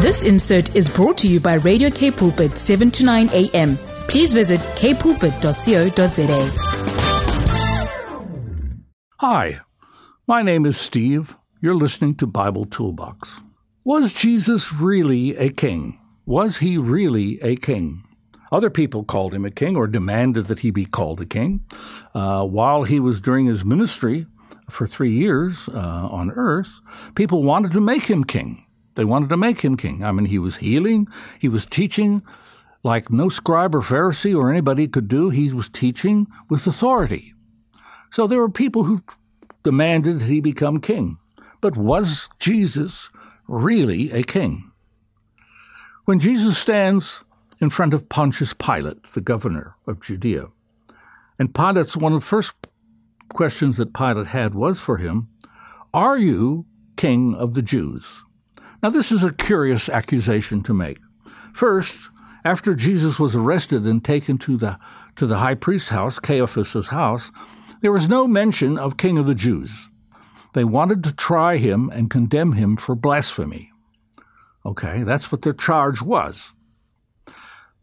This 0.00 0.22
insert 0.22 0.76
is 0.76 0.88
brought 0.88 1.18
to 1.18 1.28
you 1.28 1.40
by 1.40 1.54
Radio 1.54 1.90
K 1.90 2.12
Pulpit 2.12 2.56
7 2.56 2.88
to 2.92 3.04
9 3.04 3.30
a.m. 3.32 3.76
Please 4.06 4.32
visit 4.32 4.60
kpulpit.co.za. 4.60 6.50
Hi, 9.16 9.60
my 10.28 10.42
name 10.42 10.66
is 10.66 10.78
Steve. 10.78 11.34
You're 11.60 11.74
listening 11.74 12.14
to 12.18 12.28
Bible 12.28 12.64
Toolbox. 12.64 13.40
Was 13.82 14.14
Jesus 14.14 14.72
really 14.72 15.34
a 15.36 15.50
king? 15.50 15.98
Was 16.26 16.58
he 16.58 16.78
really 16.78 17.40
a 17.42 17.56
king? 17.56 18.04
Other 18.52 18.70
people 18.70 19.02
called 19.02 19.34
him 19.34 19.44
a 19.44 19.50
king 19.50 19.74
or 19.74 19.88
demanded 19.88 20.46
that 20.46 20.60
he 20.60 20.70
be 20.70 20.84
called 20.84 21.20
a 21.20 21.26
king. 21.26 21.64
Uh, 22.14 22.44
while 22.46 22.84
he 22.84 23.00
was 23.00 23.20
during 23.20 23.46
his 23.46 23.64
ministry 23.64 24.26
for 24.70 24.86
three 24.86 25.12
years 25.12 25.68
uh, 25.68 26.08
on 26.08 26.30
earth, 26.30 26.78
people 27.16 27.42
wanted 27.42 27.72
to 27.72 27.80
make 27.80 28.04
him 28.04 28.22
king. 28.22 28.64
They 28.98 29.04
wanted 29.04 29.28
to 29.28 29.36
make 29.36 29.60
him 29.60 29.76
king. 29.76 30.02
I 30.02 30.10
mean, 30.10 30.26
he 30.26 30.40
was 30.40 30.56
healing, 30.56 31.06
he 31.38 31.48
was 31.48 31.66
teaching 31.66 32.20
like 32.82 33.12
no 33.12 33.28
scribe 33.28 33.76
or 33.76 33.80
Pharisee 33.80 34.36
or 34.36 34.50
anybody 34.50 34.88
could 34.88 35.06
do. 35.06 35.30
He 35.30 35.52
was 35.52 35.68
teaching 35.68 36.26
with 36.50 36.66
authority. 36.66 37.32
So 38.10 38.26
there 38.26 38.40
were 38.40 38.48
people 38.48 38.82
who 38.82 39.04
demanded 39.62 40.18
that 40.18 40.24
he 40.24 40.40
become 40.40 40.80
king. 40.80 41.18
But 41.60 41.76
was 41.76 42.28
Jesus 42.40 43.08
really 43.46 44.10
a 44.10 44.24
king? 44.24 44.72
When 46.04 46.18
Jesus 46.18 46.58
stands 46.58 47.22
in 47.60 47.70
front 47.70 47.94
of 47.94 48.08
Pontius 48.08 48.52
Pilate, 48.52 49.12
the 49.12 49.20
governor 49.20 49.76
of 49.86 50.00
Judea, 50.00 50.48
and 51.38 51.54
Pilate's 51.54 51.96
one 51.96 52.12
of 52.12 52.22
the 52.22 52.26
first 52.26 52.52
questions 53.32 53.76
that 53.76 53.94
Pilate 53.94 54.26
had 54.26 54.56
was 54.56 54.80
for 54.80 54.96
him, 54.96 55.28
Are 55.94 56.18
you 56.18 56.66
king 56.96 57.36
of 57.36 57.54
the 57.54 57.62
Jews? 57.62 58.24
Now, 58.82 58.90
this 58.90 59.10
is 59.10 59.24
a 59.24 59.32
curious 59.32 59.88
accusation 59.88 60.62
to 60.64 60.74
make. 60.74 60.98
First, 61.52 62.10
after 62.44 62.74
Jesus 62.74 63.18
was 63.18 63.34
arrested 63.34 63.84
and 63.84 64.04
taken 64.04 64.38
to 64.38 64.56
the, 64.56 64.78
to 65.16 65.26
the 65.26 65.38
high 65.38 65.56
priest's 65.56 65.88
house, 65.88 66.18
Caiaphas's 66.18 66.88
house, 66.88 67.30
there 67.80 67.92
was 67.92 68.08
no 68.08 68.26
mention 68.26 68.78
of 68.78 68.96
King 68.96 69.18
of 69.18 69.26
the 69.26 69.34
Jews. 69.34 69.88
They 70.54 70.64
wanted 70.64 71.04
to 71.04 71.14
try 71.14 71.56
him 71.56 71.90
and 71.90 72.10
condemn 72.10 72.52
him 72.52 72.76
for 72.76 72.94
blasphemy. 72.94 73.70
Okay, 74.64 75.02
that's 75.02 75.30
what 75.30 75.42
their 75.42 75.52
charge 75.52 76.02
was. 76.02 76.52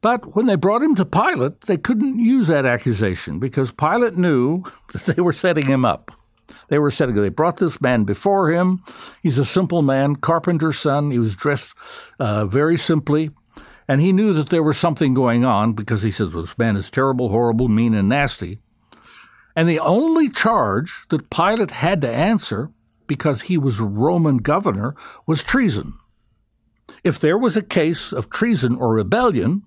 But 0.01 0.35
when 0.35 0.45
they 0.45 0.55
brought 0.55 0.83
him 0.83 0.95
to 0.95 1.05
Pilate, 1.05 1.61
they 1.61 1.77
couldn't 1.77 2.19
use 2.19 2.47
that 2.47 2.65
accusation 2.65 3.39
because 3.39 3.71
Pilate 3.71 4.17
knew 4.17 4.63
that 4.93 5.05
they 5.05 5.21
were 5.21 5.33
setting 5.33 5.65
him 5.65 5.83
up. 5.83 6.11
They 6.69 6.79
were 6.79 6.91
setting. 6.91 7.15
They 7.15 7.29
brought 7.29 7.57
this 7.57 7.79
man 7.81 8.03
before 8.03 8.51
him. 8.51 8.83
He's 9.21 9.37
a 9.37 9.45
simple 9.45 9.81
man, 9.81 10.15
carpenter's 10.15 10.79
son. 10.79 11.11
He 11.11 11.19
was 11.19 11.35
dressed 11.35 11.75
uh, 12.19 12.45
very 12.45 12.77
simply, 12.77 13.31
and 13.87 14.01
he 14.01 14.13
knew 14.13 14.33
that 14.33 14.49
there 14.49 14.63
was 14.63 14.77
something 14.77 15.13
going 15.13 15.45
on 15.45 15.73
because 15.73 16.03
he 16.03 16.11
says 16.11 16.31
this 16.31 16.57
man 16.57 16.75
is 16.75 16.89
terrible, 16.89 17.29
horrible, 17.29 17.67
mean, 17.67 17.93
and 17.93 18.09
nasty. 18.09 18.59
And 19.55 19.69
the 19.69 19.79
only 19.79 20.29
charge 20.29 21.03
that 21.09 21.29
Pilate 21.29 21.71
had 21.71 22.01
to 22.01 22.11
answer, 22.11 22.71
because 23.07 23.41
he 23.41 23.57
was 23.57 23.79
Roman 23.79 24.37
governor, 24.37 24.95
was 25.25 25.43
treason. 25.43 25.93
If 27.03 27.19
there 27.19 27.37
was 27.37 27.55
a 27.55 27.61
case 27.61 28.11
of 28.11 28.29
treason 28.29 28.75
or 28.75 28.93
rebellion, 28.93 29.63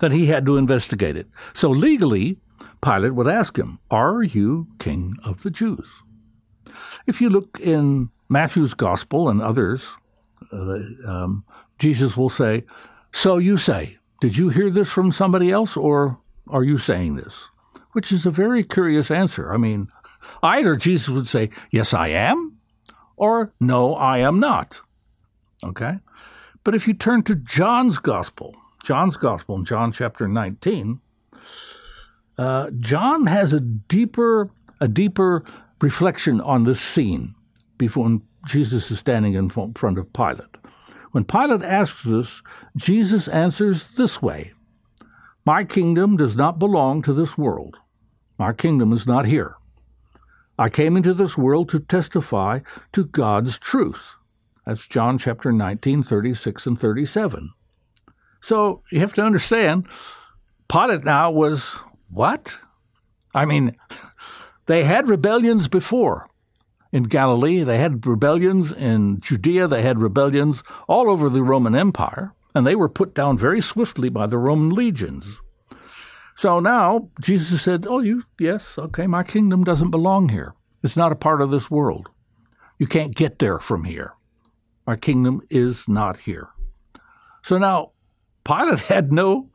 then 0.00 0.12
he 0.12 0.26
had 0.26 0.46
to 0.46 0.56
investigate 0.56 1.16
it. 1.16 1.28
So 1.52 1.70
legally, 1.70 2.38
Pilate 2.82 3.14
would 3.14 3.28
ask 3.28 3.58
him, 3.58 3.78
Are 3.90 4.22
you 4.22 4.68
king 4.78 5.16
of 5.24 5.42
the 5.42 5.50
Jews? 5.50 5.88
If 7.06 7.20
you 7.20 7.30
look 7.30 7.60
in 7.60 8.10
Matthew's 8.28 8.74
Gospel 8.74 9.28
and 9.28 9.42
others, 9.42 9.96
uh, 10.52 10.78
um, 11.06 11.44
Jesus 11.78 12.16
will 12.16 12.30
say, 12.30 12.64
So 13.12 13.38
you 13.38 13.58
say, 13.58 13.98
did 14.20 14.36
you 14.36 14.48
hear 14.48 14.70
this 14.70 14.88
from 14.88 15.12
somebody 15.12 15.50
else, 15.50 15.76
or 15.76 16.18
are 16.48 16.64
you 16.64 16.78
saying 16.78 17.16
this? 17.16 17.50
Which 17.92 18.10
is 18.12 18.26
a 18.26 18.30
very 18.30 18.64
curious 18.64 19.10
answer. 19.10 19.52
I 19.52 19.56
mean, 19.56 19.88
either 20.42 20.76
Jesus 20.76 21.08
would 21.08 21.28
say, 21.28 21.50
Yes, 21.70 21.92
I 21.92 22.08
am, 22.08 22.58
or 23.16 23.52
No, 23.60 23.94
I 23.94 24.18
am 24.18 24.40
not. 24.40 24.80
Okay? 25.62 25.98
But 26.62 26.74
if 26.74 26.88
you 26.88 26.94
turn 26.94 27.22
to 27.24 27.34
John's 27.34 27.98
Gospel, 27.98 28.54
John's 28.84 29.16
Gospel 29.16 29.56
in 29.56 29.64
John 29.64 29.92
chapter 29.92 30.26
19, 30.26 31.00
uh, 32.38 32.70
John 32.80 33.26
has 33.26 33.52
a 33.52 33.60
deeper, 33.60 34.50
a 34.80 34.88
deeper 34.88 35.44
reflection 35.80 36.40
on 36.40 36.64
this 36.64 36.80
scene 36.80 37.34
before 37.78 38.20
Jesus 38.46 38.90
is 38.90 38.98
standing 38.98 39.34
in 39.34 39.50
front 39.50 39.98
of 39.98 40.12
Pilate. 40.12 40.56
When 41.12 41.24
Pilate 41.24 41.62
asks 41.62 42.02
this, 42.02 42.42
Jesus 42.76 43.28
answers 43.28 43.88
this 43.96 44.20
way 44.20 44.52
My 45.44 45.64
kingdom 45.64 46.16
does 46.16 46.36
not 46.36 46.58
belong 46.58 47.02
to 47.02 47.12
this 47.12 47.38
world. 47.38 47.76
My 48.38 48.52
kingdom 48.52 48.92
is 48.92 49.06
not 49.06 49.26
here. 49.26 49.56
I 50.58 50.68
came 50.68 50.96
into 50.96 51.14
this 51.14 51.36
world 51.36 51.68
to 51.70 51.80
testify 51.80 52.60
to 52.92 53.04
God's 53.04 53.58
truth. 53.58 54.14
That's 54.66 54.86
John 54.86 55.18
chapter 55.18 55.52
19, 55.52 56.02
36 56.02 56.66
and 56.66 56.80
37. 56.80 57.52
So 58.40 58.82
you 58.90 59.00
have 59.00 59.14
to 59.14 59.22
understand, 59.22 59.86
Pilate 60.68 61.04
now 61.04 61.30
was 61.30 61.80
what? 62.10 62.58
I 63.34 63.44
mean, 63.44 63.76
they 64.66 64.84
had 64.84 65.08
rebellions 65.08 65.68
before 65.68 66.28
in 66.94 67.02
Galilee, 67.02 67.64
they 67.64 67.78
had 67.78 68.06
rebellions 68.06 68.72
in 68.72 69.18
Judea, 69.18 69.66
they 69.66 69.82
had 69.82 69.98
rebellions 69.98 70.62
all 70.86 71.10
over 71.10 71.28
the 71.28 71.42
Roman 71.42 71.74
Empire, 71.74 72.32
and 72.54 72.64
they 72.64 72.76
were 72.76 72.88
put 72.88 73.16
down 73.16 73.36
very 73.36 73.60
swiftly 73.60 74.08
by 74.08 74.28
the 74.28 74.38
Roman 74.38 74.70
legions. 74.70 75.40
So 76.36 76.60
now 76.60 77.10
Jesus 77.20 77.62
said, 77.62 77.84
Oh, 77.88 77.98
you, 77.98 78.22
yes, 78.38 78.78
okay, 78.78 79.08
my 79.08 79.24
kingdom 79.24 79.64
doesn't 79.64 79.90
belong 79.90 80.28
here. 80.28 80.54
It's 80.84 80.96
not 80.96 81.10
a 81.10 81.16
part 81.16 81.42
of 81.42 81.50
this 81.50 81.68
world. 81.68 82.10
You 82.78 82.86
can't 82.86 83.16
get 83.16 83.40
there 83.40 83.58
from 83.58 83.82
here. 83.82 84.12
My 84.86 84.94
kingdom 84.94 85.42
is 85.50 85.88
not 85.88 86.20
here. 86.20 86.50
So 87.42 87.58
now 87.58 87.90
Pilate 88.44 88.78
had 88.94 89.10
no 89.10 89.50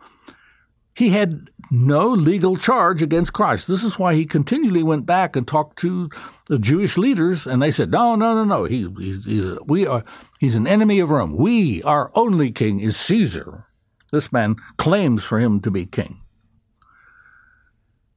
he 0.99 1.11
had 1.11 1.49
no 1.71 2.09
legal 2.09 2.57
charge 2.57 3.01
against 3.01 3.31
Christ. 3.31 3.67
This 3.67 3.83
is 3.85 3.97
why 3.97 4.15
he 4.15 4.25
continually 4.25 4.83
went 4.83 5.05
back 5.05 5.37
and 5.37 5.47
talked 5.47 5.79
to 5.79 6.09
the 6.49 6.59
Jewish 6.59 6.97
leaders, 6.97 7.47
and 7.47 7.61
they 7.61 7.71
said, 7.71 7.89
"No, 7.89 8.15
no, 8.15 8.35
no, 8.35 8.43
no. 8.43 8.65
He, 8.65 8.85
he's, 8.97 9.23
he's, 9.23 9.57
we 9.65 9.87
are, 9.87 10.03
he's 10.41 10.57
an 10.57 10.67
enemy 10.67 10.99
of 10.99 11.09
Rome. 11.09 11.37
We, 11.37 11.81
our 11.83 12.11
only 12.15 12.51
king, 12.51 12.81
is 12.81 12.97
Caesar." 12.97 13.65
This 14.11 14.33
man 14.33 14.57
claims 14.75 15.23
for 15.23 15.39
him 15.39 15.61
to 15.61 15.71
be 15.71 15.85
king. 15.85 16.19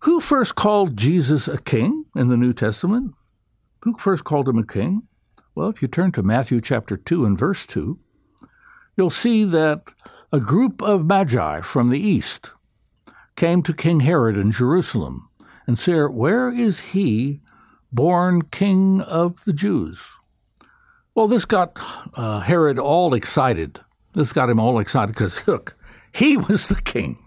Who 0.00 0.18
first 0.18 0.56
called 0.56 0.96
Jesus 0.96 1.46
a 1.46 1.58
king 1.58 2.06
in 2.16 2.30
the 2.30 2.36
New 2.36 2.52
Testament? 2.52 3.14
Who 3.82 3.92
first 3.94 4.24
called 4.24 4.48
him 4.48 4.58
a 4.58 4.66
king? 4.66 5.02
Well, 5.54 5.68
if 5.68 5.82
you 5.82 5.86
turn 5.86 6.10
to 6.12 6.22
Matthew 6.24 6.60
chapter 6.60 6.96
2 6.96 7.26
and 7.26 7.38
verse 7.38 7.64
2, 7.64 7.96
you'll 8.96 9.10
see 9.10 9.44
that 9.44 9.82
a 10.32 10.40
group 10.40 10.82
of 10.82 11.06
magi 11.06 11.60
from 11.60 11.90
the 11.90 12.00
east 12.00 12.50
came 13.42 13.60
to 13.60 13.74
King 13.74 13.98
Herod 13.98 14.38
in 14.38 14.52
Jerusalem 14.52 15.28
and 15.66 15.76
said, 15.76 16.10
Where 16.10 16.48
is 16.48 16.92
he 16.92 17.40
born 17.90 18.42
king 18.42 19.00
of 19.00 19.42
the 19.42 19.52
Jews? 19.52 20.00
Well, 21.16 21.26
this 21.26 21.44
got 21.44 21.76
uh, 22.14 22.38
Herod 22.38 22.78
all 22.78 23.14
excited. 23.14 23.80
This 24.14 24.32
got 24.32 24.48
him 24.48 24.60
all 24.60 24.78
excited 24.78 25.08
because, 25.08 25.44
look, 25.48 25.76
he 26.12 26.36
was 26.36 26.68
the 26.68 26.80
king. 26.80 27.18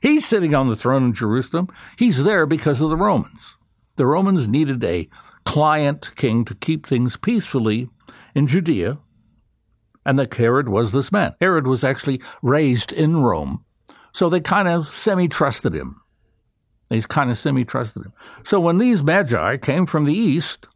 He's 0.00 0.26
sitting 0.26 0.52
on 0.52 0.68
the 0.68 0.74
throne 0.74 1.04
in 1.04 1.12
Jerusalem. 1.12 1.68
He's 1.96 2.24
there 2.24 2.44
because 2.44 2.80
of 2.80 2.90
the 2.90 2.96
Romans. 2.96 3.56
The 3.94 4.06
Romans 4.06 4.48
needed 4.48 4.82
a 4.82 5.08
client 5.44 6.10
king 6.16 6.44
to 6.46 6.56
keep 6.56 6.88
things 6.88 7.16
peacefully 7.16 7.88
in 8.34 8.48
Judea, 8.48 8.98
and 10.04 10.18
that 10.18 10.34
Herod 10.34 10.68
was 10.68 10.90
this 10.90 11.12
man. 11.12 11.36
Herod 11.40 11.68
was 11.68 11.84
actually 11.84 12.20
raised 12.42 12.90
in 12.90 13.18
Rome 13.18 13.64
so 14.12 14.28
they 14.28 14.40
kind 14.40 14.68
of 14.68 14.88
semi 14.88 15.28
trusted 15.28 15.74
him. 15.74 16.00
They 16.88 17.00
kind 17.00 17.30
of 17.30 17.38
semi 17.38 17.64
trusted 17.64 18.04
him. 18.04 18.12
So 18.44 18.60
when 18.60 18.78
these 18.78 19.02
magi 19.02 19.56
came 19.56 19.86
from 19.86 20.04
the 20.04 20.14
east 20.14 20.68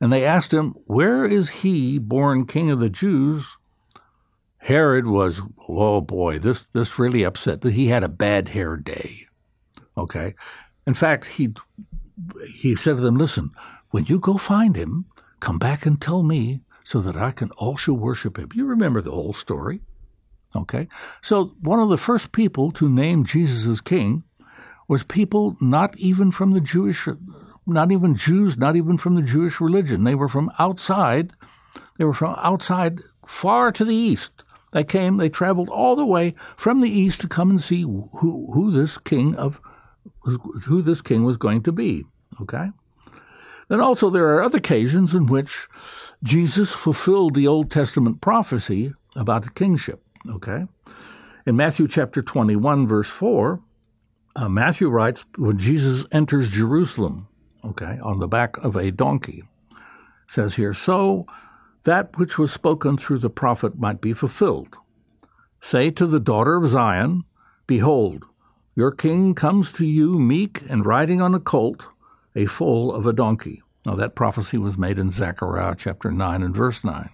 and 0.00 0.12
they 0.12 0.24
asked 0.24 0.52
him, 0.52 0.74
Where 0.86 1.24
is 1.24 1.48
he 1.50 1.98
born 1.98 2.46
king 2.46 2.70
of 2.70 2.80
the 2.80 2.90
Jews? 2.90 3.56
Herod 4.58 5.06
was, 5.06 5.40
oh 5.68 6.00
boy, 6.00 6.38
this, 6.38 6.66
this 6.72 6.98
really 6.98 7.22
upset 7.22 7.62
that 7.62 7.72
he 7.72 7.86
had 7.86 8.04
a 8.04 8.08
bad 8.08 8.50
hair 8.50 8.76
day. 8.76 9.26
Okay. 9.96 10.34
In 10.86 10.94
fact, 10.94 11.26
he 11.26 11.54
he 12.52 12.74
said 12.76 12.96
to 12.96 13.02
them, 13.02 13.16
Listen, 13.16 13.50
when 13.90 14.06
you 14.06 14.18
go 14.18 14.36
find 14.36 14.76
him, 14.76 15.06
come 15.40 15.58
back 15.58 15.86
and 15.86 16.00
tell 16.00 16.22
me 16.22 16.60
so 16.82 17.00
that 17.00 17.16
I 17.16 17.30
can 17.30 17.50
also 17.52 17.92
worship 17.92 18.38
him. 18.38 18.48
You 18.54 18.64
remember 18.64 19.00
the 19.00 19.10
whole 19.10 19.32
story. 19.32 19.80
Okay? 20.56 20.88
So, 21.22 21.52
one 21.60 21.80
of 21.80 21.88
the 21.88 21.96
first 21.96 22.32
people 22.32 22.70
to 22.72 22.88
name 22.88 23.24
Jesus 23.24 23.66
as 23.66 23.80
king 23.80 24.24
was 24.86 25.04
people 25.04 25.56
not 25.60 25.96
even 25.98 26.30
from 26.30 26.52
the 26.52 26.60
Jewish, 26.60 27.06
not 27.66 27.92
even 27.92 28.14
Jews, 28.14 28.56
not 28.56 28.74
even 28.74 28.96
from 28.96 29.14
the 29.14 29.22
Jewish 29.22 29.60
religion. 29.60 30.04
They 30.04 30.14
were 30.14 30.28
from 30.28 30.50
outside. 30.58 31.32
They 31.98 32.04
were 32.04 32.14
from 32.14 32.34
outside 32.38 33.00
far 33.26 33.70
to 33.72 33.84
the 33.84 33.94
east. 33.96 34.44
They 34.72 34.84
came, 34.84 35.16
they 35.16 35.28
traveled 35.28 35.68
all 35.68 35.96
the 35.96 36.06
way 36.06 36.34
from 36.56 36.80
the 36.80 36.90
east 36.90 37.20
to 37.22 37.28
come 37.28 37.50
and 37.50 37.60
see 37.60 37.82
who, 37.82 38.50
who 38.52 38.70
this 38.70 38.98
king 38.98 39.34
of 39.34 39.60
who 40.64 40.82
this 40.82 41.00
king 41.00 41.24
was 41.24 41.36
going 41.36 41.62
to 41.62 41.72
be. 41.72 42.04
Okay? 42.40 42.68
Then 43.68 43.80
also 43.80 44.10
there 44.10 44.28
are 44.28 44.42
other 44.42 44.58
occasions 44.58 45.14
in 45.14 45.26
which 45.26 45.68
Jesus 46.22 46.70
fulfilled 46.70 47.34
the 47.34 47.46
Old 47.46 47.70
Testament 47.70 48.20
prophecy 48.20 48.92
about 49.14 49.54
kingship. 49.54 50.02
Okay? 50.28 50.66
In 51.46 51.56
Matthew 51.56 51.88
chapter 51.88 52.22
21, 52.22 52.86
verse 52.86 53.08
4, 53.08 53.60
uh, 54.36 54.48
Matthew 54.48 54.88
writes, 54.88 55.24
when 55.36 55.58
Jesus 55.58 56.06
enters 56.12 56.50
Jerusalem, 56.50 57.28
okay, 57.64 57.98
on 58.02 58.18
the 58.18 58.28
back 58.28 58.56
of 58.58 58.76
a 58.76 58.90
donkey, 58.90 59.44
says 60.26 60.54
here, 60.54 60.74
so 60.74 61.26
that 61.84 62.16
which 62.18 62.38
was 62.38 62.52
spoken 62.52 62.96
through 62.96 63.18
the 63.18 63.30
prophet 63.30 63.78
might 63.78 64.00
be 64.00 64.12
fulfilled. 64.12 64.76
Say 65.60 65.90
to 65.92 66.06
the 66.06 66.20
daughter 66.20 66.56
of 66.56 66.68
Zion, 66.68 67.24
Behold, 67.66 68.24
your 68.74 68.92
king 68.92 69.34
comes 69.34 69.72
to 69.72 69.84
you 69.84 70.18
meek 70.18 70.62
and 70.68 70.86
riding 70.86 71.20
on 71.20 71.34
a 71.34 71.40
colt, 71.40 71.86
a 72.36 72.46
foal 72.46 72.94
of 72.94 73.06
a 73.06 73.12
donkey. 73.12 73.62
Now, 73.84 73.96
that 73.96 74.14
prophecy 74.14 74.58
was 74.58 74.78
made 74.78 74.98
in 74.98 75.10
Zechariah 75.10 75.74
chapter 75.76 76.12
9 76.12 76.42
and 76.42 76.54
verse 76.54 76.84
9. 76.84 77.10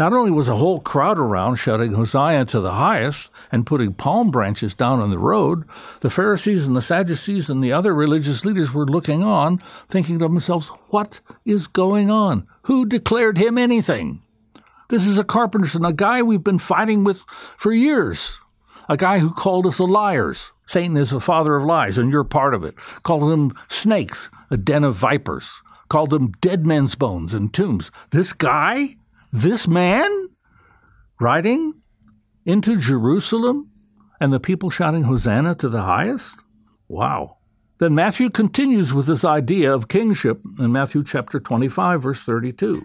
Not 0.00 0.14
only 0.14 0.30
was 0.30 0.48
a 0.48 0.56
whole 0.56 0.80
crowd 0.80 1.18
around 1.18 1.56
shouting 1.56 1.92
Hosanna 1.92 2.46
to 2.46 2.60
the 2.60 2.72
highest 2.72 3.28
and 3.52 3.66
putting 3.66 3.92
palm 3.92 4.30
branches 4.30 4.74
down 4.74 4.98
on 4.98 5.10
the 5.10 5.18
road, 5.18 5.64
the 6.00 6.08
Pharisees 6.08 6.66
and 6.66 6.74
the 6.74 6.80
Sadducees 6.80 7.50
and 7.50 7.62
the 7.62 7.74
other 7.74 7.92
religious 7.92 8.42
leaders 8.46 8.72
were 8.72 8.86
looking 8.86 9.22
on, 9.22 9.58
thinking 9.90 10.18
to 10.18 10.24
themselves, 10.24 10.68
What 10.88 11.20
is 11.44 11.66
going 11.66 12.10
on? 12.10 12.46
Who 12.62 12.86
declared 12.86 13.36
him 13.36 13.58
anything? 13.58 14.22
This 14.88 15.04
is 15.04 15.18
a 15.18 15.22
carpenter 15.22 15.68
son, 15.68 15.84
a 15.84 15.92
guy 15.92 16.22
we've 16.22 16.42
been 16.42 16.58
fighting 16.58 17.04
with 17.04 17.20
for 17.58 17.70
years, 17.70 18.40
a 18.88 18.96
guy 18.96 19.18
who 19.18 19.34
called 19.34 19.66
us 19.66 19.80
liars. 19.80 20.50
Satan 20.66 20.96
is 20.96 21.10
the 21.10 21.20
father 21.20 21.56
of 21.56 21.64
lies, 21.64 21.98
and 21.98 22.10
you're 22.10 22.24
part 22.24 22.54
of 22.54 22.64
it. 22.64 22.74
Called 23.02 23.30
them 23.30 23.54
snakes, 23.68 24.30
a 24.50 24.56
den 24.56 24.82
of 24.82 24.96
vipers. 24.96 25.60
Called 25.90 26.08
them 26.08 26.32
dead 26.40 26.64
men's 26.64 26.94
bones 26.94 27.34
and 27.34 27.52
tombs. 27.52 27.90
This 28.12 28.32
guy 28.32 28.96
this 29.32 29.68
man 29.68 30.10
riding 31.20 31.74
into 32.44 32.76
Jerusalem 32.76 33.70
and 34.20 34.32
the 34.32 34.40
people 34.40 34.70
shouting 34.70 35.04
Hosanna 35.04 35.54
to 35.56 35.68
the 35.68 35.82
highest? 35.82 36.42
Wow. 36.88 37.38
Then 37.78 37.94
Matthew 37.94 38.28
continues 38.28 38.92
with 38.92 39.06
this 39.06 39.24
idea 39.24 39.72
of 39.72 39.88
kingship 39.88 40.42
in 40.58 40.72
Matthew 40.72 41.02
chapter 41.04 41.40
25, 41.40 42.02
verse 42.02 42.22
32. 42.22 42.84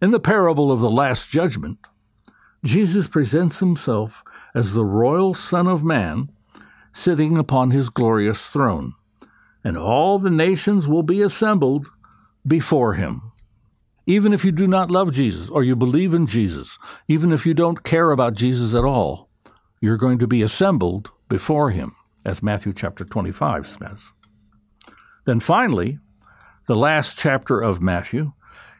In 0.00 0.10
the 0.10 0.20
parable 0.20 0.72
of 0.72 0.80
the 0.80 0.90
Last 0.90 1.30
Judgment, 1.30 1.78
Jesus 2.64 3.06
presents 3.06 3.58
himself 3.58 4.22
as 4.54 4.72
the 4.72 4.84
royal 4.84 5.34
Son 5.34 5.66
of 5.66 5.84
Man 5.84 6.30
sitting 6.94 7.36
upon 7.36 7.70
his 7.70 7.90
glorious 7.90 8.40
throne, 8.46 8.94
and 9.62 9.76
all 9.76 10.18
the 10.18 10.30
nations 10.30 10.88
will 10.88 11.02
be 11.02 11.20
assembled 11.20 11.88
before 12.46 12.94
him 12.94 13.30
even 14.06 14.32
if 14.32 14.44
you 14.44 14.52
do 14.52 14.66
not 14.66 14.90
love 14.90 15.12
Jesus 15.12 15.48
or 15.48 15.62
you 15.62 15.76
believe 15.76 16.14
in 16.14 16.26
Jesus, 16.26 16.78
even 17.08 17.32
if 17.32 17.46
you 17.46 17.54
don't 17.54 17.82
care 17.82 18.10
about 18.10 18.34
Jesus 18.34 18.74
at 18.74 18.84
all, 18.84 19.28
you're 19.80 19.96
going 19.96 20.18
to 20.18 20.26
be 20.26 20.42
assembled 20.42 21.10
before 21.28 21.70
him, 21.70 21.94
as 22.24 22.42
Matthew 22.42 22.72
chapter 22.72 23.04
25 23.04 23.66
says. 23.66 24.06
Then 25.24 25.40
finally, 25.40 25.98
the 26.66 26.76
last 26.76 27.18
chapter 27.18 27.60
of 27.60 27.82
Matthew, 27.82 28.32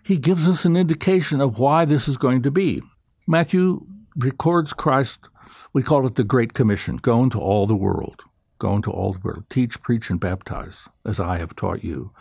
he 0.03 0.19
gives 0.19 0.49
us 0.49 0.65
an 0.65 0.77
indication 0.77 1.41
of 1.41 1.59
why 1.59 1.85
this 1.85 2.09
is 2.09 2.17
going 2.17 2.43
to 2.43 2.51
be. 2.51 2.83
Matthew 3.27 3.87
records 4.17 4.73
Christ, 4.73 5.29
we 5.73 5.83
call 5.83 6.07
it 6.07 6.17
the 6.17 6.25
Great 6.25 6.55
Commission 6.55 6.97
go 6.97 7.23
into 7.23 7.39
all 7.39 7.67
the 7.67 7.77
world. 7.77 8.23
Go 8.59 8.77
into 8.77 8.91
all 8.91 9.15
the 9.15 9.21
world. 9.21 9.45
Teach, 9.49 9.81
preach, 9.83 10.11
and 10.11 10.21
baptize, 10.21 10.89
as 11.05 11.19
I 11.19 11.39
have 11.39 11.57
taught 11.57 11.83
you. 11.83 12.13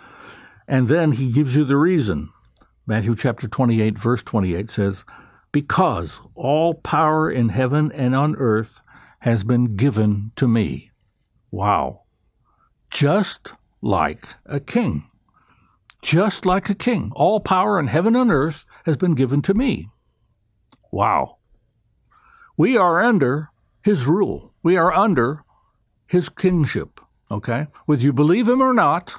And 0.68 0.88
then 0.88 1.14
he 1.14 1.32
gives 1.32 1.56
you 1.56 1.66
the 1.66 1.76
reason 1.76 2.30
Matthew 2.90 3.16
chapter 3.16 3.48
28, 3.48 4.00
verse 4.00 4.24
28 4.24 4.68
says, 4.68 5.06
Because 5.52 6.22
all 6.34 6.74
power 6.74 7.30
in 7.30 7.50
heaven 7.50 7.92
and 7.92 8.16
on 8.16 8.36
earth 8.38 8.80
has 9.20 9.44
been 9.44 9.76
given 9.76 10.32
to 10.38 10.48
me. 10.48 10.90
Wow. 11.52 12.06
Just 12.90 13.54
like 13.80 14.26
a 14.48 14.60
king. 14.60 15.08
Just 16.02 16.48
like 16.48 16.68
a 16.68 16.74
king. 16.74 17.12
All 17.16 17.40
power 17.40 17.80
in 17.80 17.86
heaven 17.86 18.16
and 18.16 18.32
earth 18.32 18.66
has 18.86 18.98
been 18.98 19.14
given 19.14 19.44
to 19.44 19.54
me. 19.54 19.90
Wow. 20.92 21.38
We 22.58 22.76
are 22.76 23.04
under 23.04 23.50
his 23.84 24.08
rule. 24.08 24.56
We 24.64 24.78
are 24.78 24.92
under 24.92 25.44
his 26.08 26.28
kingship. 26.28 27.00
Okay? 27.30 27.68
Whether 27.86 28.02
you 28.02 28.14
believe 28.14 28.50
him 28.50 28.62
or 28.62 28.74
not, 28.74 29.14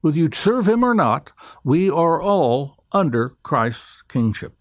whether 0.00 0.16
you 0.16 0.30
serve 0.32 0.66
him 0.66 0.82
or 0.82 0.94
not, 0.94 1.32
we 1.62 1.90
are 1.90 2.22
all 2.22 2.78
under 2.94 3.30
Christ's 3.42 4.02
kingship. 4.08 4.54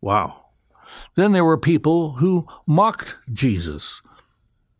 Wow. 0.00 0.46
Then 1.14 1.32
there 1.32 1.44
were 1.44 1.58
people 1.58 2.14
who 2.14 2.46
mocked 2.66 3.16
Jesus 3.32 4.02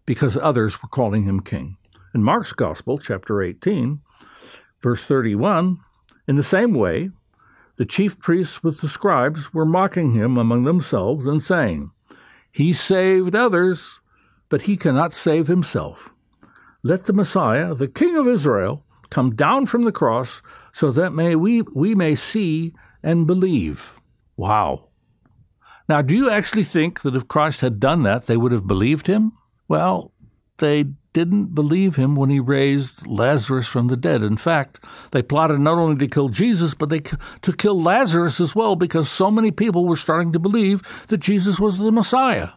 because 0.05 0.37
others 0.37 0.82
were 0.82 0.88
calling 0.88 1.25
him 1.25 1.41
king. 1.41 1.76
In 2.14 2.23
Mark's 2.23 2.53
Gospel, 2.53 2.99
chapter 2.99 3.43
18, 3.43 4.00
verse 4.82 5.05
31, 5.05 5.79
in 6.29 6.37
the 6.37 6.43
same 6.43 6.75
way, 6.75 7.11
the 7.76 7.85
chief 7.85 8.19
priests 8.19 8.62
with 8.62 8.81
the 8.81 8.88
scribes 8.88 9.53
were 9.53 9.67
mocking 9.67 10.12
him 10.12 10.37
among 10.37 10.64
themselves 10.64 11.26
and 11.26 11.43
saying, 11.43 11.91
He 12.50 12.73
saved 12.73 13.35
others, 13.35 14.00
but 14.49 14.62
he 14.62 14.76
cannot 14.76 15.12
save 15.12 15.47
himself. 15.47 16.11
Let 16.82 17.05
the 17.05 17.12
Messiah, 17.12 17.75
the 17.75 17.88
King 17.88 18.17
of 18.17 18.29
Israel, 18.29 18.85
come 19.11 19.35
down 19.35 19.67
from 19.67 19.85
the 19.85 19.93
cross 19.93 20.41
so 20.73 20.91
that 20.93 21.12
may 21.12 21.37
we, 21.37 21.62
we 21.75 21.94
may 21.94 22.14
see 22.14 22.73
and 23.06 23.25
believe. 23.26 23.94
Wow. 24.37 24.88
Now, 25.88 26.03
do 26.03 26.12
you 26.12 26.29
actually 26.29 26.64
think 26.64 27.03
that 27.03 27.14
if 27.14 27.29
Christ 27.29 27.61
had 27.61 27.79
done 27.79 28.03
that, 28.03 28.26
they 28.26 28.37
would 28.37 28.50
have 28.50 28.67
believed 28.67 29.06
him? 29.06 29.32
Well, 29.69 30.12
they 30.58 30.87
didn't 31.12 31.55
believe 31.55 31.94
him 31.94 32.17
when 32.17 32.31
he 32.31 32.41
raised 32.41 33.06
Lazarus 33.06 33.69
from 33.69 33.87
the 33.87 33.97
dead. 33.97 34.25
In 34.25 34.37
fact, 34.37 34.81
they 35.12 35.23
plotted 35.23 35.61
not 35.61 35.79
only 35.79 35.97
to 35.99 36.08
kill 36.08 36.29
Jesus, 36.31 36.75
but 36.75 36.88
they 36.88 37.00
to 37.43 37.53
kill 37.56 37.81
Lazarus 37.81 38.41
as 38.41 38.56
well 38.56 38.75
because 38.75 39.08
so 39.08 39.31
many 39.31 39.53
people 39.53 39.87
were 39.87 39.97
starting 39.97 40.32
to 40.32 40.41
believe 40.41 40.82
that 41.06 41.19
Jesus 41.19 41.60
was 41.60 41.79
the 41.79 41.93
Messiah. 41.93 42.48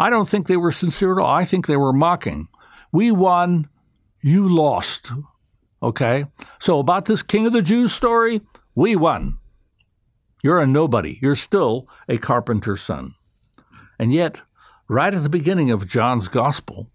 I 0.00 0.08
don't 0.08 0.28
think 0.28 0.46
they 0.46 0.56
were 0.56 0.72
sincere 0.72 1.12
at 1.12 1.22
all. 1.22 1.30
I 1.30 1.44
think 1.44 1.66
they 1.66 1.76
were 1.76 1.92
mocking. 1.92 2.48
We 2.90 3.12
won, 3.12 3.68
you 4.22 4.48
lost. 4.48 5.12
Okay? 5.82 6.24
So 6.58 6.78
about 6.78 7.04
this 7.04 7.22
King 7.22 7.46
of 7.46 7.52
the 7.52 7.62
Jews 7.62 7.92
story, 7.92 8.40
we 8.74 8.96
won. 8.96 9.38
You're 10.42 10.60
a 10.60 10.66
nobody. 10.66 11.18
You're 11.22 11.36
still 11.36 11.88
a 12.08 12.18
carpenter's 12.18 12.82
son. 12.82 13.14
And 13.98 14.12
yet, 14.12 14.40
right 14.88 15.14
at 15.14 15.22
the 15.22 15.28
beginning 15.28 15.70
of 15.70 15.88
John's 15.88 16.28
gospel, 16.28 16.88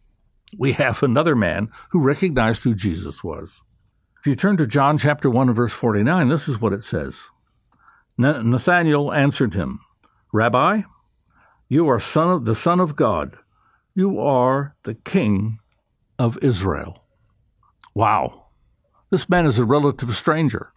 we 0.58 0.74
have 0.74 1.01
another 1.01 1.36
man 1.36 1.70
who 1.92 2.01
recognized 2.01 2.63
who 2.63 2.75
Jesus 2.75 3.24
was. 3.24 3.62
If 4.20 4.27
you 4.27 4.36
turn 4.36 4.58
to 4.58 4.68
John 4.68 4.98
chapter 4.98 5.30
1 5.30 5.54
verse 5.54 5.72
49, 5.72 6.27
this 6.27 6.50
is 6.50 6.60
what 6.60 6.74
it 6.74 6.84
says. 6.84 7.25
Nathanael 8.18 9.13
answered 9.13 9.54
him, 9.54 9.80
Rabbi, 10.34 10.82
you 11.70 11.88
are 11.89 12.00
son 12.00 12.30
of 12.30 12.46
the 12.46 12.56
Son 12.56 12.80
of 12.80 12.96
God. 12.96 13.38
You 13.94 14.20
are 14.20 14.75
the 14.84 14.96
King 14.96 15.60
of 16.18 16.38
Israel. 16.42 17.04
Wow. 17.94 18.48
This 19.10 19.30
man 19.30 19.46
is 19.46 19.58
a 19.58 19.66
relative 19.66 20.16
stranger. 20.16 20.74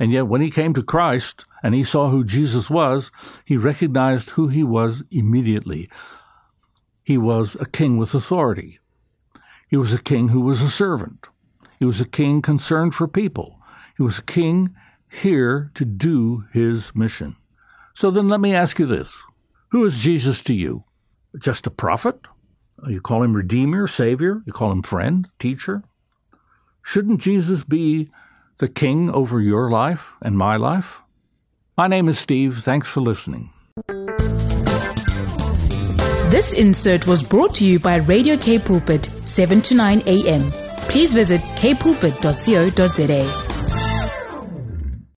And 0.00 0.10
yet, 0.12 0.26
when 0.26 0.40
he 0.40 0.50
came 0.50 0.72
to 0.74 0.82
Christ 0.82 1.44
and 1.62 1.74
he 1.74 1.84
saw 1.84 2.08
who 2.08 2.24
Jesus 2.24 2.70
was, 2.70 3.12
he 3.44 3.58
recognized 3.58 4.30
who 4.30 4.48
he 4.48 4.64
was 4.64 5.02
immediately. 5.10 5.90
He 7.04 7.18
was 7.18 7.54
a 7.60 7.66
king 7.66 7.98
with 7.98 8.14
authority. 8.14 8.78
He 9.68 9.76
was 9.76 9.92
a 9.92 10.02
king 10.02 10.28
who 10.28 10.40
was 10.40 10.62
a 10.62 10.70
servant. 10.70 11.28
He 11.78 11.84
was 11.84 12.00
a 12.00 12.06
king 12.06 12.40
concerned 12.40 12.94
for 12.94 13.06
people. 13.06 13.60
He 13.96 14.02
was 14.02 14.18
a 14.18 14.22
king 14.22 14.74
here 15.10 15.70
to 15.74 15.84
do 15.84 16.46
his 16.50 16.94
mission. 16.94 17.36
So 17.92 18.10
then 18.10 18.26
let 18.26 18.40
me 18.40 18.54
ask 18.54 18.78
you 18.78 18.86
this 18.86 19.22
Who 19.68 19.84
is 19.84 20.02
Jesus 20.02 20.40
to 20.44 20.54
you? 20.54 20.84
Just 21.38 21.66
a 21.66 21.70
prophet? 21.70 22.20
You 22.88 23.02
call 23.02 23.22
him 23.22 23.36
Redeemer, 23.36 23.86
Savior? 23.86 24.42
You 24.46 24.54
call 24.54 24.72
him 24.72 24.82
friend, 24.82 25.28
teacher? 25.38 25.82
Shouldn't 26.82 27.20
Jesus 27.20 27.64
be 27.64 28.10
the 28.60 28.68
king 28.68 29.10
over 29.10 29.40
your 29.40 29.70
life 29.70 30.12
and 30.22 30.38
my 30.38 30.56
life? 30.56 31.00
My 31.76 31.88
name 31.88 32.08
is 32.08 32.18
Steve. 32.18 32.62
Thanks 32.62 32.86
for 32.86 33.00
listening. 33.00 33.50
This 36.30 36.52
insert 36.52 37.06
was 37.08 37.26
brought 37.26 37.54
to 37.56 37.64
you 37.64 37.80
by 37.80 37.96
Radio 37.96 38.36
K 38.36 38.58
Pulpit, 38.58 39.04
7 39.04 39.60
to 39.62 39.74
9 39.74 40.02
a.m. 40.06 40.50
Please 40.88 41.12
visit 41.12 41.40
kpulpit.co.za. 41.56 43.49